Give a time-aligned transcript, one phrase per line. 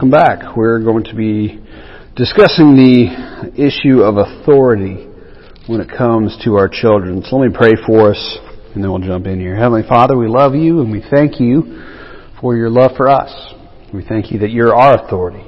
[0.00, 0.56] welcome back.
[0.56, 1.62] We're going to be
[2.16, 5.04] discussing the issue of authority
[5.66, 7.22] when it comes to our children.
[7.22, 8.38] So let me pray for us
[8.74, 9.54] and then we'll jump in here.
[9.54, 11.84] Heavenly Father, we love you and we thank you
[12.40, 13.52] for your love for us.
[13.92, 15.44] We thank you that you're our authority.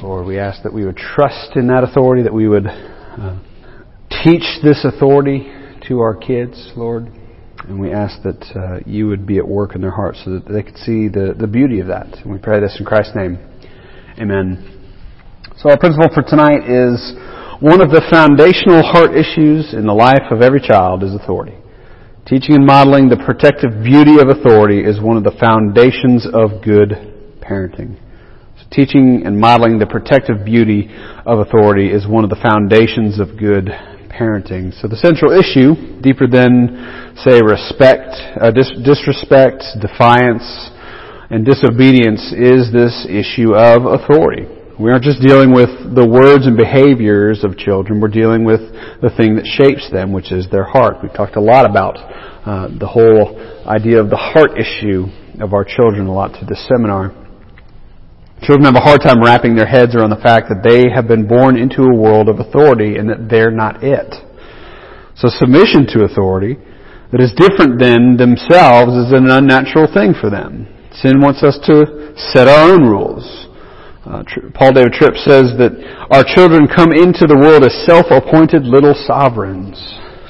[0.00, 3.38] Lord, we ask that we would trust in that authority, that we would uh,
[4.24, 5.52] teach this authority
[5.88, 7.08] to our kids, Lord.
[7.68, 10.48] And we ask that uh, you would be at work in their hearts so that
[10.50, 12.06] they could see the, the beauty of that.
[12.24, 13.38] And we pray this in Christ's name.
[14.14, 14.62] Amen.
[15.58, 17.18] So our principle for tonight is
[17.58, 21.58] one of the foundational heart issues in the life of every child is authority.
[22.22, 26.94] Teaching and modeling the protective beauty of authority is one of the foundations of good
[27.42, 27.98] parenting.
[28.54, 30.94] So teaching and modeling the protective beauty
[31.26, 33.66] of authority is one of the foundations of good
[34.14, 34.70] parenting.
[34.78, 40.70] So the central issue, deeper than, say, respect, uh, dis- disrespect, defiance,
[41.34, 44.46] and disobedience, is this issue of authority.
[44.78, 48.62] We aren't just dealing with the words and behaviors of children, we're dealing with
[49.02, 51.02] the thing that shapes them, which is their heart.
[51.02, 53.34] We've talked a lot about uh, the whole
[53.66, 55.10] idea of the heart issue
[55.42, 57.10] of our children a lot to this seminar.
[58.46, 61.26] Children have a hard time wrapping their heads around the fact that they have been
[61.26, 64.14] born into a world of authority and that they're not it.
[65.18, 66.62] So submission to authority
[67.10, 70.70] that is different than themselves is an unnatural thing for them.
[71.02, 73.26] Sin wants us to set our own rules.
[74.06, 74.22] Uh,
[74.54, 75.74] Paul David Tripp says that
[76.12, 79.74] our children come into the world as self-appointed little sovereigns.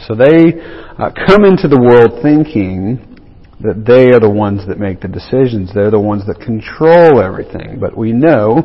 [0.09, 0.57] So they
[0.97, 2.97] uh, come into the world thinking
[3.61, 5.69] that they are the ones that make the decisions.
[5.75, 7.81] They're the ones that control everything.
[7.81, 8.65] But we know,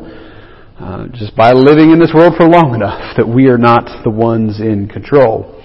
[0.79, 4.13] uh, just by living in this world for long enough, that we are not the
[4.13, 5.57] ones in control.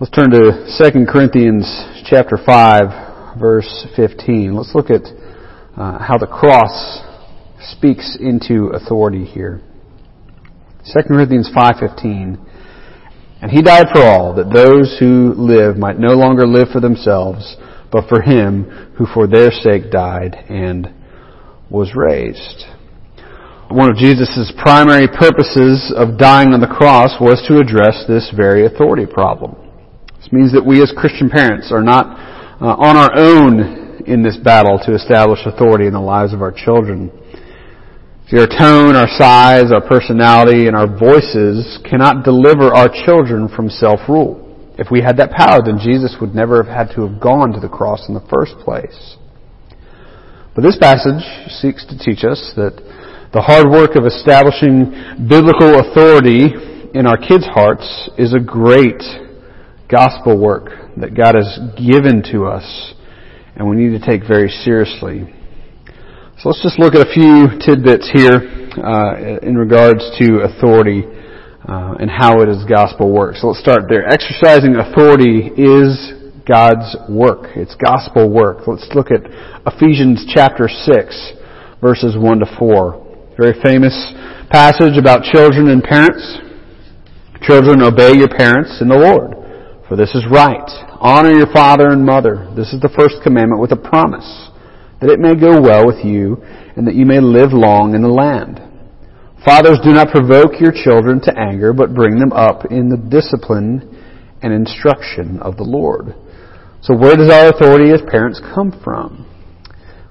[0.00, 1.64] Let's turn to 2 Corinthians
[2.04, 3.07] chapter 5,
[3.38, 4.54] verse 15.
[4.54, 5.02] Let's look at
[5.76, 7.02] uh, how the cross
[7.72, 9.60] speaks into authority here.
[10.84, 12.38] 2 Corinthians 5:15
[13.42, 17.56] And he died for all that those who live might no longer live for themselves
[17.90, 18.64] but for him
[18.96, 20.92] who for their sake died and
[21.70, 22.64] was raised.
[23.70, 28.64] One of Jesus' primary purposes of dying on the cross was to address this very
[28.64, 29.56] authority problem.
[30.16, 32.16] This means that we as Christian parents are not
[32.60, 36.50] uh, on our own in this battle to establish authority in the lives of our
[36.50, 37.10] children.
[38.28, 43.70] See, our tone, our size, our personality, and our voices cannot deliver our children from
[43.70, 44.44] self-rule.
[44.78, 47.60] If we had that power, then Jesus would never have had to have gone to
[47.60, 49.16] the cross in the first place.
[50.54, 51.22] But this passage
[51.62, 52.74] seeks to teach us that
[53.32, 54.90] the hard work of establishing
[55.28, 56.50] biblical authority
[56.94, 59.02] in our kids' hearts is a great
[59.88, 62.94] gospel work that God has given to us
[63.56, 65.26] and we need to take very seriously.
[66.38, 68.38] So let's just look at a few tidbits here
[68.78, 71.02] uh, in regards to authority
[71.66, 73.34] uh, and how it is gospel work.
[73.36, 74.06] So let's start there.
[74.06, 76.14] Exercising authority is
[76.46, 77.50] God's work.
[77.56, 78.66] It's gospel work.
[78.66, 79.26] Let's look at
[79.66, 81.32] Ephesians chapter 6,
[81.82, 83.34] verses 1 to 4.
[83.36, 83.92] Very famous
[84.50, 86.38] passage about children and parents.
[87.42, 89.34] Children, obey your parents in the Lord,
[89.88, 90.68] for this is right.
[91.00, 92.52] Honor your father and mother.
[92.54, 94.50] This is the first commandment with a promise,
[95.00, 96.36] that it may go well with you
[96.76, 98.60] and that you may live long in the land.
[99.44, 103.96] Fathers, do not provoke your children to anger, but bring them up in the discipline
[104.42, 106.14] and instruction of the Lord.
[106.82, 109.24] So where does our authority as parents come from?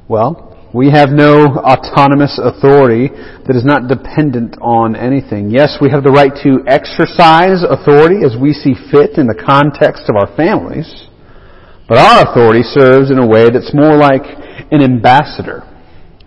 [0.08, 3.08] Well, we have no autonomous authority
[3.48, 5.50] that is not dependent on anything.
[5.50, 10.12] Yes, we have the right to exercise authority as we see fit in the context
[10.12, 11.08] of our families,
[11.88, 14.28] but our authority serves in a way that's more like
[14.72, 15.64] an ambassador.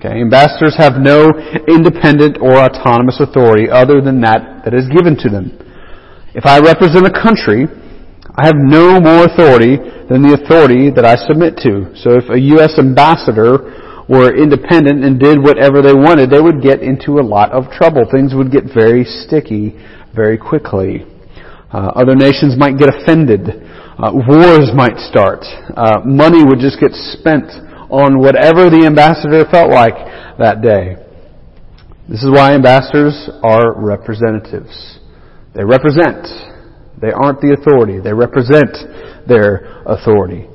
[0.01, 1.29] Okay, ambassadors have no
[1.69, 5.53] independent or autonomous authority other than that that is given to them.
[6.33, 7.69] If I represent a country,
[8.33, 9.77] I have no more authority
[10.09, 11.93] than the authority that I submit to.
[12.01, 12.81] So if a U.S.
[12.81, 17.71] ambassador were independent and did whatever they wanted, they would get into a lot of
[17.71, 18.03] trouble.
[18.11, 19.79] Things would get very sticky
[20.13, 21.07] very quickly.
[21.73, 23.47] Uh, other nations might get offended.
[23.47, 25.47] Uh, wars might start.
[25.77, 27.47] Uh, money would just get spent
[27.87, 29.95] on whatever the ambassador felt like
[30.43, 30.99] that day.
[32.09, 34.99] This is why ambassadors are representatives.
[35.55, 36.27] They represent.
[37.01, 38.01] They aren't the authority.
[38.03, 38.75] They represent
[39.29, 40.51] their authority.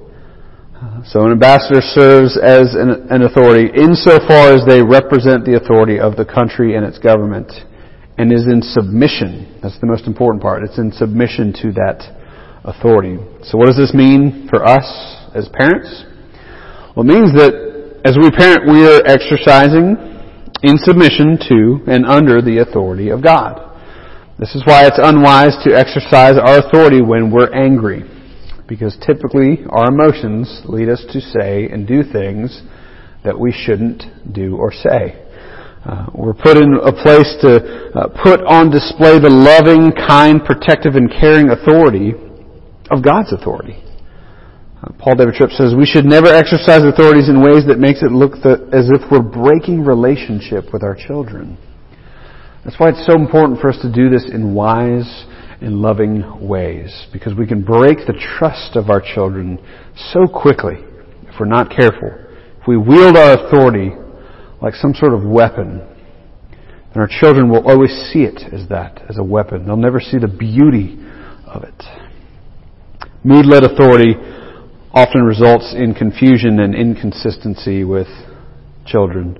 [0.85, 1.01] Uh-huh.
[1.03, 6.15] So an ambassador serves as an, an, authority insofar as they represent the authority of
[6.15, 7.49] the country and its government
[8.19, 9.57] and is in submission.
[9.63, 10.61] That's the most important part.
[10.61, 12.05] It's in submission to that
[12.63, 13.17] authority.
[13.49, 14.85] So what does this mean for us
[15.33, 16.05] as parents?
[16.93, 17.53] Well, it means that
[18.05, 19.97] as we parent, we are exercising
[20.61, 23.57] in submission to and under the authority of God.
[24.37, 28.05] This is why it's unwise to exercise our authority when we're angry,
[28.67, 32.63] because typically our emotions lead us to say and do things
[33.23, 35.21] that we shouldn't do or say.
[35.85, 37.61] Uh, we're put in a place to
[37.93, 42.13] uh, put on display the loving, kind, protective, and caring authority
[42.89, 43.77] of God's authority.
[44.81, 48.09] Uh, Paul David Tripp says we should never exercise authorities in ways that makes it
[48.09, 48.33] look
[48.73, 51.57] as if we're breaking relationship with our children.
[52.63, 55.05] That's why it's so important for us to do this in wise
[55.61, 59.57] and loving ways, because we can break the trust of our children
[60.13, 60.75] so quickly
[61.27, 62.11] if we're not careful.
[62.61, 63.91] If we wield our authority
[64.61, 65.79] like some sort of weapon,
[66.49, 69.65] then our children will always see it as that, as a weapon.
[69.65, 70.97] They'll never see the beauty
[71.45, 71.83] of it.
[73.23, 74.15] Mood-led authority
[74.93, 78.07] often results in confusion and inconsistency with
[78.85, 79.37] children.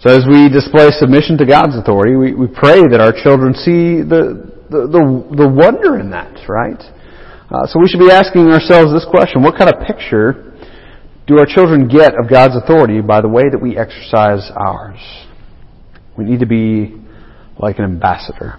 [0.00, 4.02] So as we display submission to God's authority, we, we pray that our children see
[4.02, 4.53] the,
[4.90, 6.80] the, the, wonder in that, right?
[7.50, 10.52] Uh, so we should be asking ourselves this question, what kind of picture
[11.26, 15.00] do our children get of God's authority by the way that we exercise ours?
[16.16, 17.00] We need to be
[17.58, 18.58] like an ambassador.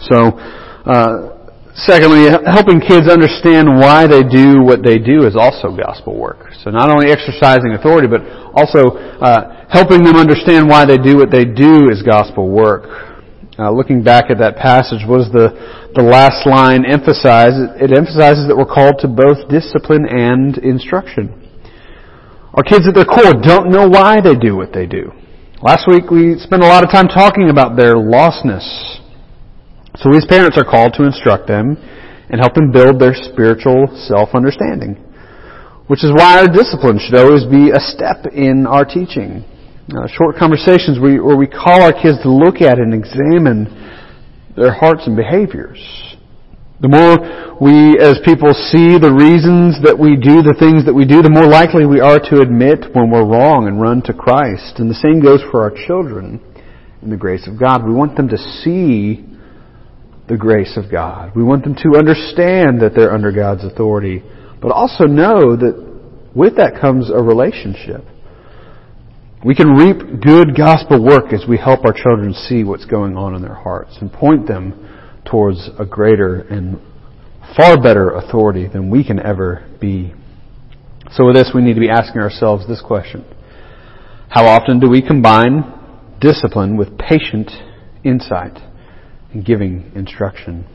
[0.00, 0.38] So,
[0.86, 1.40] uh,
[1.74, 6.52] Secondly, helping kids understand why they do what they do is also gospel work.
[6.64, 8.20] So not only exercising authority, but
[8.52, 13.09] also uh, helping them understand why they do what they do is gospel work.
[13.60, 15.52] Uh, looking back at that passage, does the,
[15.92, 17.52] the last line emphasize?
[17.76, 21.28] It emphasizes that we're called to both discipline and instruction.
[22.56, 25.12] Our kids at their core don't know why they do what they do.
[25.60, 28.64] Last week we spent a lot of time talking about their lostness.
[30.00, 31.76] So we as parents are called to instruct them
[32.32, 34.96] and help them build their spiritual self-understanding.
[35.84, 39.44] Which is why our discipline should always be a step in our teaching.
[39.88, 43.66] Uh, short conversations where where we call our kids to look at and examine
[44.56, 45.80] their hearts and behaviors.
[46.80, 51.04] The more we as people see the reasons that we do the things that we
[51.04, 54.78] do, the more likely we are to admit when we're wrong and run to Christ.
[54.78, 56.40] And the same goes for our children
[57.02, 57.84] in the grace of God.
[57.84, 59.26] We want them to see
[60.28, 61.34] the grace of God.
[61.34, 64.22] We want them to understand that they're under God's authority,
[64.62, 65.74] but also know that
[66.34, 68.06] with that comes a relationship.
[69.44, 73.34] We can reap good gospel work as we help our children see what's going on
[73.34, 74.88] in their hearts and point them
[75.24, 76.78] towards a greater and
[77.56, 80.12] far better authority than we can ever be.
[81.12, 83.24] So with this, we need to be asking ourselves this question.
[84.28, 85.62] How often do we combine
[86.20, 87.50] discipline with patient
[88.04, 88.58] insight?
[89.32, 90.66] and giving instruction.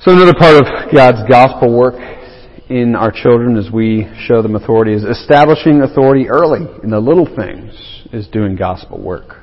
[0.00, 1.94] So another part of God's gospel work
[2.70, 7.26] in our children as we show them authority is establishing authority early in the little
[7.26, 7.74] things
[8.12, 9.42] is doing gospel work.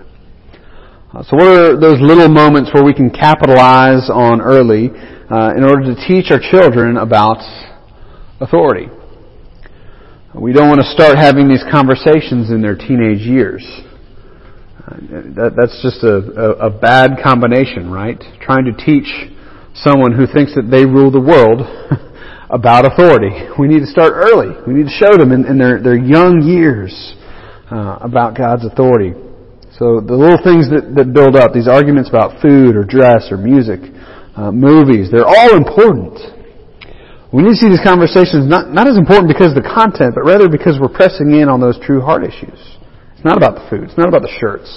[1.14, 4.92] Uh, so what are those little moments where we can capitalize on early
[5.30, 7.44] uh, in order to teach our children about
[8.40, 8.88] authority?
[10.34, 13.66] We don't want to start having these conversations in their teenage years.
[15.36, 18.24] That, that's just a, a, a bad combination, right?
[18.40, 19.12] Trying to teach
[19.74, 21.68] someone who thinks that they rule the world
[22.50, 23.32] about authority.
[23.60, 24.56] We need to start early.
[24.66, 26.92] We need to show them in, in their, their young years
[27.72, 29.12] uh, about God's authority.
[29.76, 33.38] So the little things that, that build up, these arguments about food or dress or
[33.38, 33.84] music,
[34.34, 36.18] uh, movies, they're all important.
[37.36, 40.24] We need to see these conversations not, not as important because of the content, but
[40.24, 42.58] rather because we're pressing in on those true heart issues.
[43.14, 43.92] It's not about the food.
[43.92, 44.72] It's not about the shirts.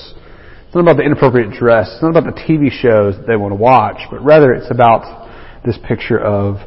[0.66, 1.88] It's not about the inappropriate dress.
[1.94, 5.30] It's not about the TV shows that they want to watch, but rather it's about
[5.64, 6.58] this picture of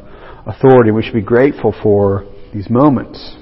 [0.46, 0.90] authority.
[0.90, 3.36] We should be grateful for these moments.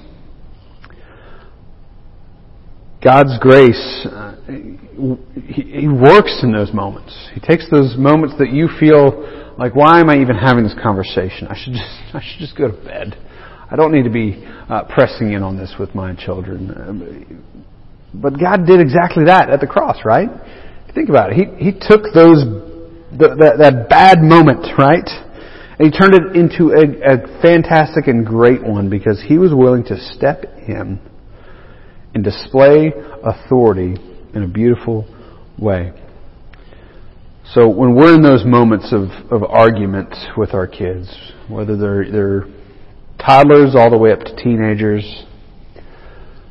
[3.03, 7.31] God's grace, uh, he, he works in those moments.
[7.35, 11.49] He takes those moments that you feel like, why am I even having this conversation?
[11.49, 13.19] I should just, I should just go to bed.
[13.71, 17.43] I don't need to be uh, pressing in on this with my children.
[18.15, 20.29] But God did exactly that at the cross, right?
[20.95, 21.37] Think about it.
[21.37, 22.45] He, he took those,
[23.17, 25.09] the, that, that bad moment, right?
[25.79, 29.85] And he turned it into a, a fantastic and great one because he was willing
[29.85, 31.01] to step in
[32.15, 33.97] and display authority
[34.35, 35.07] in a beautiful
[35.59, 35.93] way.
[37.53, 41.15] So when we're in those moments of, of argument with our kids,
[41.49, 42.45] whether they're, they're
[43.19, 45.25] toddlers all the way up to teenagers,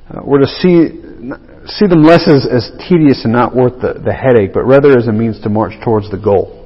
[0.09, 1.01] uh, we're to see
[1.65, 5.07] see them less as, as tedious and not worth the, the headache, but rather as
[5.07, 6.60] a means to march towards the goal.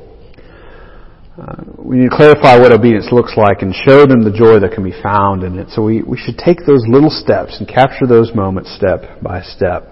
[1.86, 4.84] We need to clarify what obedience looks like and show them the joy that can
[4.84, 5.70] be found in it.
[5.70, 9.86] So we, we should take those little steps and capture those moments step by step.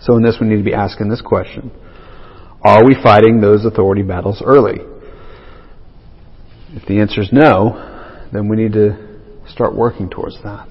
[0.00, 1.72] So in this, we need to be asking this question.
[2.62, 4.78] Are we fighting those authority battles early?
[6.70, 10.70] If the answer is no, then we need to start working towards that.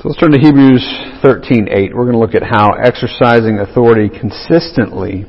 [0.00, 0.82] So let's turn to Hebrews
[1.22, 1.94] 13:8.
[1.94, 5.26] We're going to look at how exercising authority consistently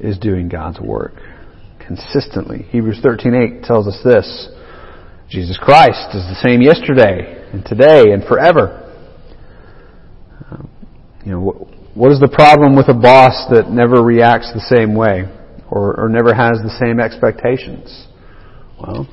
[0.00, 1.14] is doing God's work.
[1.88, 2.66] Consistently.
[2.68, 4.48] Hebrews 13:8 tells us this:
[5.30, 8.92] Jesus Christ is the same yesterday and today and forever.
[10.50, 10.68] Um,
[11.24, 15.24] you know, what is the problem with a boss that never reacts the same way
[15.70, 18.06] or, or never has the same expectations?
[18.80, 19.08] Well,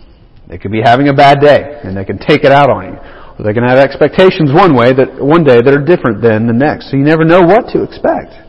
[0.48, 3.00] they could be having a bad day and they can take it out on you.
[3.39, 6.53] Or they can have expectations one way that one day that are different than the
[6.53, 6.91] next.
[6.91, 8.44] So you never know what to expect.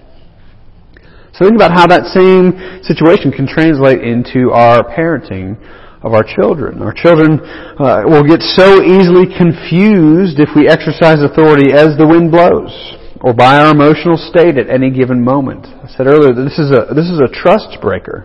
[1.37, 5.61] So think about how that same situation can translate into our parenting
[6.01, 6.81] of our children.
[6.81, 7.41] Our children
[7.77, 12.73] uh, will get so easily confused if we exercise authority as the wind blows
[13.21, 15.67] or by our emotional state at any given moment.
[15.67, 18.25] I said earlier that this is a this is a trust breaker.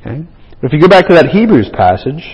[0.00, 0.24] Okay?
[0.60, 2.24] But if you go back to that Hebrews passage,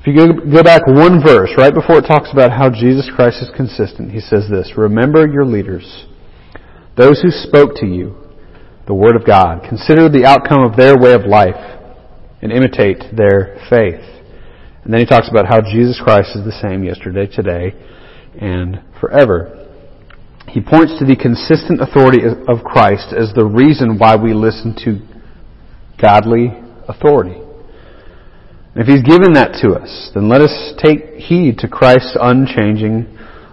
[0.00, 3.42] if you go, go back one verse, right before it talks about how Jesus Christ
[3.42, 6.06] is consistent, he says this, Remember your leaders,
[6.96, 8.21] those who spoke to you,
[8.92, 9.64] the Word of God.
[9.66, 11.56] Consider the outcome of their way of life
[12.42, 14.04] and imitate their faith.
[14.84, 17.72] And then he talks about how Jesus Christ is the same yesterday, today,
[18.38, 19.48] and forever.
[20.46, 25.00] He points to the consistent authority of Christ as the reason why we listen to
[25.96, 26.52] godly
[26.86, 27.40] authority.
[28.76, 33.08] If He's given that to us, then let us take heed to Christ's unchanging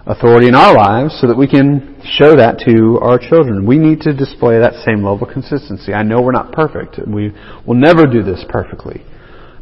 [0.09, 3.65] authority in our lives so that we can show that to our children.
[3.65, 5.93] We need to display that same level of consistency.
[5.93, 6.97] I know we're not perfect.
[7.05, 7.31] We
[7.65, 9.05] will never do this perfectly.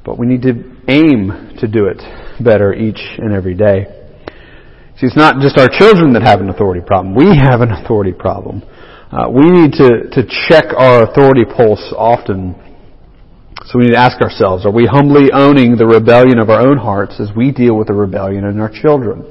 [0.05, 1.99] But we need to aim to do it
[2.41, 3.91] better each and every day.
[4.95, 7.13] See, it's not just our children that have an authority problem.
[7.13, 8.63] We have an authority problem.
[9.11, 12.55] Uh, we need to, to check our authority pulse often
[13.65, 16.77] so we need to ask ourselves, are we humbly owning the rebellion of our own
[16.77, 19.25] hearts as we deal with the rebellion in our children?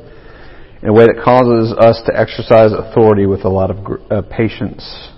[0.87, 3.79] In a way that causes us to exercise authority with a lot of
[4.09, 5.11] uh, patience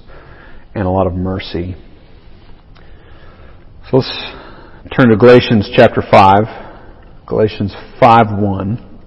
[0.74, 1.76] and a lot of mercy.
[3.90, 4.32] So let's
[4.96, 7.26] turn to Galatians chapter 5.
[7.26, 9.00] Galatians 5 1.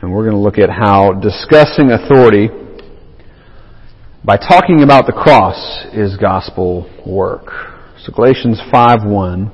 [0.00, 2.46] And we're going to look at how discussing authority
[4.24, 7.46] by talking about the cross is gospel work.
[8.04, 9.50] So Galatians 5:1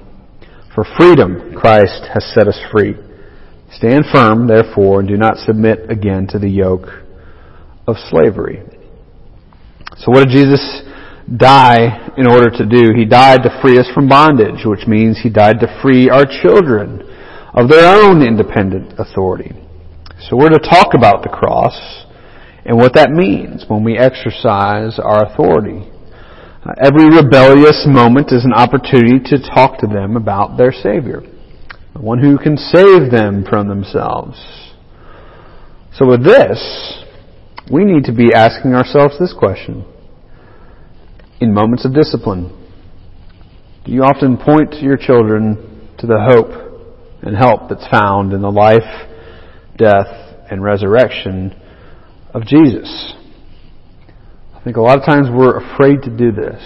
[0.75, 3.06] For freedom Christ has set us free.
[3.73, 6.89] Stand firm therefore and do not submit again to the yoke
[7.87, 8.63] of slavery.
[9.99, 10.83] So what did Jesus
[11.37, 12.93] die in order to do?
[12.95, 17.03] He died to free us from bondage, which means he died to free our children
[17.55, 19.53] of their own independent authority.
[20.29, 22.05] So we're to talk about the cross
[22.65, 25.89] and what that means when we exercise our authority.
[26.65, 31.23] Uh, every rebellious moment is an opportunity to talk to them about their Savior,
[31.97, 34.37] the one who can save them from themselves.
[35.95, 37.05] So with this,
[37.73, 39.85] we need to be asking ourselves this question.
[41.41, 42.53] In moments of discipline,
[43.87, 48.51] do you often point your children to the hope and help that's found in the
[48.51, 49.09] life,
[49.79, 50.07] death,
[50.51, 51.59] and resurrection
[52.35, 53.15] of Jesus?
[54.55, 56.63] I think a lot of times we're afraid to do this.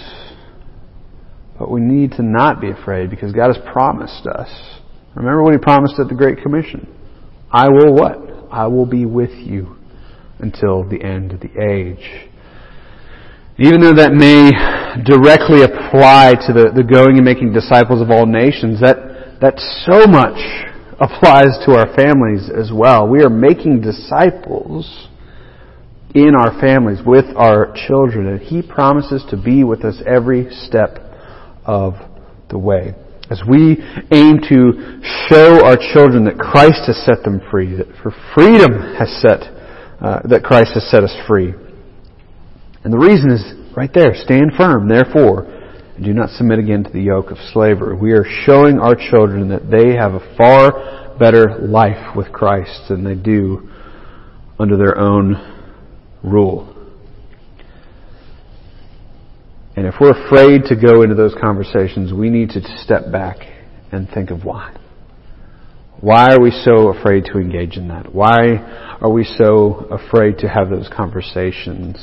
[1.57, 4.80] But we need to not be afraid because God has promised us.
[5.15, 6.87] Remember what He promised at the Great Commission?
[7.51, 8.17] I will what?
[8.51, 9.75] I will be with you
[10.39, 12.29] until the end of the age.
[13.57, 14.51] Even though that may
[15.03, 20.07] directly apply to the, the going and making disciples of all nations, that, that so
[20.07, 20.39] much
[20.99, 23.07] applies to our families as well.
[23.07, 25.07] We are making disciples
[26.13, 30.97] in our families, with our children, and He promises to be with us every step
[31.65, 31.93] of
[32.49, 32.93] the way.
[33.31, 33.77] As we
[34.11, 39.07] aim to show our children that Christ has set them free, that for freedom has
[39.21, 39.39] set,
[40.01, 41.53] uh, that Christ has set us free.
[42.83, 44.11] And the reason is right there.
[44.15, 45.45] Stand firm, therefore,
[45.95, 47.95] and do not submit again to the yoke of slavery.
[47.95, 53.05] We are showing our children that they have a far better life with Christ than
[53.05, 53.69] they do
[54.59, 55.35] under their own
[56.21, 56.70] rule.
[59.81, 63.37] And if we're afraid to go into those conversations, we need to step back
[63.91, 64.77] and think of why.
[65.99, 68.13] Why are we so afraid to engage in that?
[68.13, 68.59] Why
[69.01, 71.97] are we so afraid to have those conversations?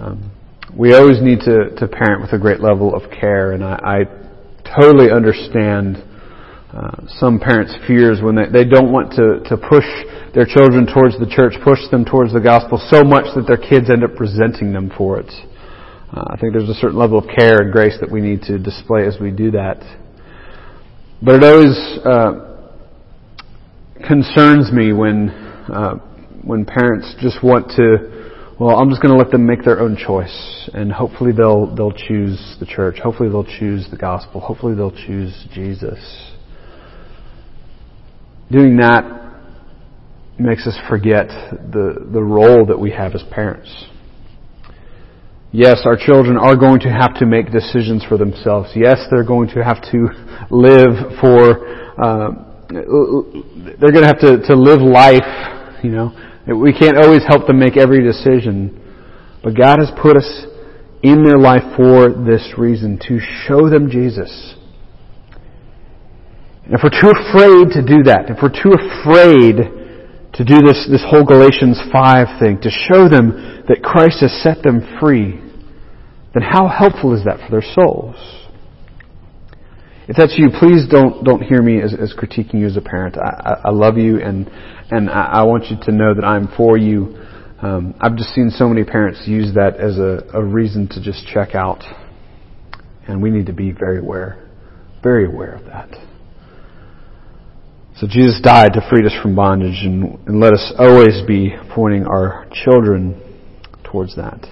[0.00, 0.32] Um,
[0.76, 4.80] we always need to, to parent with a great level of care, and I, I
[4.80, 6.02] totally understand
[6.72, 9.86] uh, some parents' fears when they, they don't want to, to push
[10.34, 13.90] their children towards the church, push them towards the gospel so much that their kids
[13.90, 15.30] end up resenting them for it.
[16.14, 18.56] Uh, I think there's a certain level of care and grace that we need to
[18.56, 19.78] display as we do that.
[21.20, 22.68] But it always uh,
[24.06, 25.94] concerns me when uh,
[26.44, 29.96] when parents just want to, well, I'm just going to let them make their own
[29.96, 32.98] choice, and hopefully they'll they'll choose the church.
[33.02, 34.40] Hopefully they'll choose the gospel.
[34.40, 35.98] Hopefully they'll choose Jesus.
[38.52, 39.02] Doing that
[40.38, 43.86] makes us forget the the role that we have as parents.
[45.54, 48.70] Yes, our children are going to have to make decisions for themselves.
[48.74, 50.10] Yes, they're going to have to
[50.50, 51.94] live for.
[51.94, 52.30] Uh,
[52.66, 56.10] they're going to have to, to live life, you know.
[56.44, 58.82] We can't always help them make every decision.
[59.44, 60.26] But God has put us
[61.04, 64.56] in their life for this reason, to show them Jesus.
[66.64, 69.62] And if we're too afraid to do that, if we're too afraid
[70.34, 74.64] to do this, this whole Galatians 5 thing, to show them that Christ has set
[74.64, 75.43] them free,
[76.34, 78.16] then how helpful is that for their souls?
[80.06, 83.16] If that's you, please don't don't hear me as, as critiquing you as a parent.
[83.16, 84.50] I, I, I love you, and
[84.90, 87.16] and I, I, want you to know that I'm for you.
[87.62, 91.26] Um, I've just seen so many parents use that as a, a reason to just
[91.26, 91.82] check out,
[93.08, 94.46] and we need to be very aware,
[95.02, 95.88] very aware of that.
[97.96, 102.04] So Jesus died to free us from bondage, and, and let us always be pointing
[102.06, 103.22] our children
[103.84, 104.46] towards that.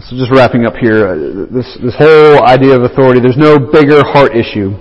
[0.00, 4.00] So just wrapping up here, uh, this, this whole idea of authority, there's no bigger
[4.00, 4.72] heart issue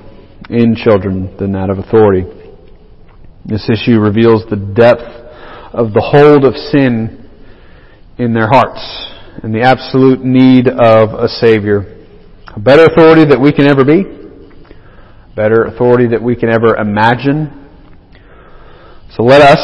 [0.49, 2.23] in children than that of authority.
[3.43, 5.03] This issue reveals the depth
[5.73, 7.27] of the hold of sin
[8.19, 8.79] in their hearts
[9.43, 12.07] and the absolute need of a Savior.
[12.55, 14.03] A better authority that we can ever be,
[15.35, 17.67] better authority that we can ever imagine.
[19.11, 19.59] So let us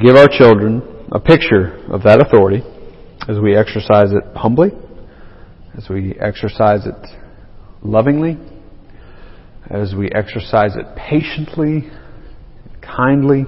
[0.00, 0.80] give our children
[1.12, 2.62] a picture of that authority
[3.26, 4.70] as we exercise it humbly,
[5.76, 7.08] as we exercise it
[7.82, 8.38] lovingly,
[9.70, 11.90] as we exercise it patiently,
[12.80, 13.44] kindly,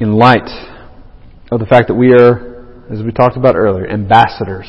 [0.00, 0.48] in light
[1.50, 4.68] of the fact that we are, as we talked about earlier, ambassadors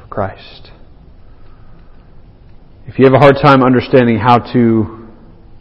[0.00, 0.70] for Christ.
[2.86, 5.06] If you have a hard time understanding how to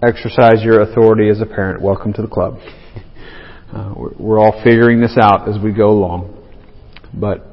[0.01, 2.59] exercise your authority as a parent, welcome to the club.
[3.67, 6.36] Uh, we're, we're all figuring this out as we go along.
[7.13, 7.45] But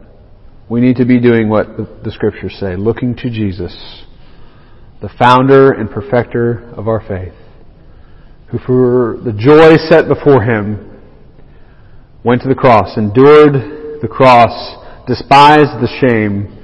[0.68, 4.04] we need to be doing what the scriptures say, looking to Jesus,
[5.00, 7.34] the founder and perfecter of our faith,
[8.50, 10.90] who for the joy set before him
[12.24, 16.58] went to the cross, endured the cross, despised the shame,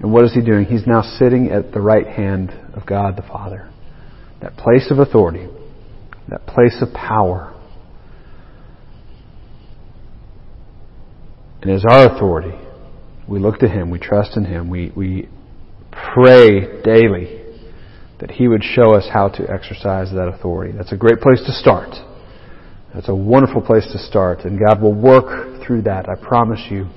[0.00, 0.64] and what is he doing?
[0.64, 3.70] He's now sitting at the right hand of God the Father.
[4.40, 5.46] That place of authority,
[6.28, 7.54] that place of power.
[11.62, 12.56] And as our authority,
[13.28, 15.28] we look to Him, we trust in Him, we, we
[16.14, 17.38] pray daily
[18.18, 20.72] that He would show us how to exercise that authority.
[20.76, 21.94] That's a great place to start.
[22.94, 26.88] That's a wonderful place to start, and God will work through that, I promise you.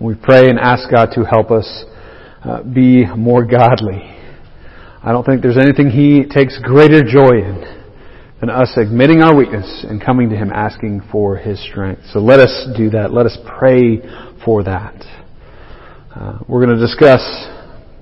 [0.00, 1.84] We pray and ask God to help us
[2.44, 4.02] uh, be more godly.
[5.02, 7.83] I don't think there's anything He takes greater joy in
[8.44, 12.02] and us admitting our weakness and coming to Him asking for His strength.
[12.12, 13.10] So let us do that.
[13.10, 14.02] Let us pray
[14.44, 14.94] for that.
[16.14, 17.22] Uh, we're going to discuss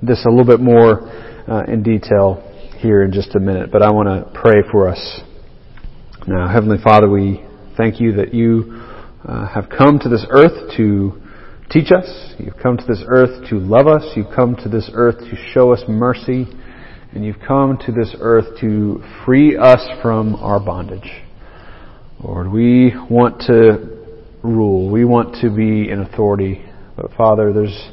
[0.02, 1.09] this a little bit more
[1.48, 2.42] uh, in detail
[2.78, 5.20] here in just a minute, but I want to pray for us.
[6.26, 8.83] Now, Heavenly Father, we thank you that you
[9.24, 11.22] uh, have come to this earth to
[11.70, 12.35] teach us.
[12.40, 14.02] You've come to this earth to love us.
[14.16, 16.48] You've come to this earth to show us mercy
[17.14, 21.11] and you've come to this earth to free us from our bondage.
[22.22, 24.90] Lord, we want to rule.
[24.90, 26.64] We want to be in authority.
[26.96, 27.90] But Father, there's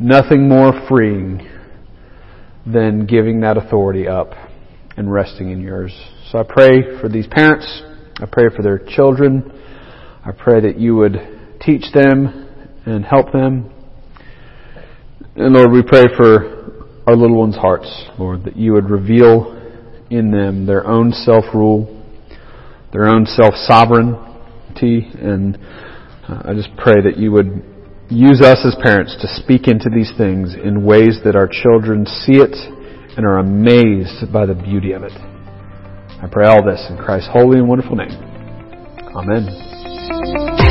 [0.00, 1.48] nothing more freeing
[2.66, 4.30] than giving that authority up
[4.96, 5.92] and resting in yours.
[6.30, 7.82] So I pray for these parents.
[8.18, 9.52] I pray for their children.
[10.24, 11.14] I pray that you would
[11.60, 12.48] teach them
[12.84, 13.70] and help them.
[15.36, 16.55] And Lord, we pray for
[17.06, 19.52] our little ones' hearts, Lord, that you would reveal
[20.10, 22.04] in them their own self-rule,
[22.92, 25.56] their own self-sovereignty, and
[26.28, 27.62] uh, I just pray that you would
[28.08, 32.38] use us as parents to speak into these things in ways that our children see
[32.38, 32.54] it
[33.16, 35.12] and are amazed by the beauty of it.
[35.12, 38.10] I pray all this in Christ's holy and wonderful name.
[39.14, 40.65] Amen.